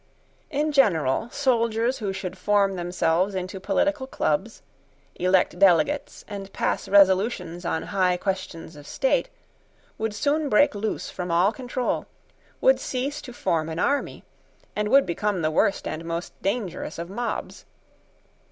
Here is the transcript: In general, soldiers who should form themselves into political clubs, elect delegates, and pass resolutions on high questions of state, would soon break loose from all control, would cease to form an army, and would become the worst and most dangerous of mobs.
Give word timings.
In 0.49 0.71
general, 0.71 1.29
soldiers 1.29 1.99
who 1.99 2.11
should 2.11 2.35
form 2.35 2.75
themselves 2.75 3.35
into 3.35 3.59
political 3.59 4.07
clubs, 4.07 4.63
elect 5.13 5.59
delegates, 5.59 6.25
and 6.27 6.51
pass 6.53 6.87
resolutions 6.89 7.65
on 7.65 7.83
high 7.93 8.17
questions 8.17 8.75
of 8.75 8.87
state, 8.87 9.29
would 9.99 10.15
soon 10.15 10.49
break 10.49 10.73
loose 10.73 11.11
from 11.11 11.29
all 11.29 11.51
control, 11.51 12.07
would 12.61 12.79
cease 12.79 13.21
to 13.21 13.31
form 13.31 13.69
an 13.69 13.77
army, 13.77 14.23
and 14.75 14.87
would 14.89 15.05
become 15.05 15.43
the 15.43 15.51
worst 15.51 15.87
and 15.87 16.03
most 16.03 16.33
dangerous 16.41 16.97
of 16.97 17.07
mobs. 17.07 17.65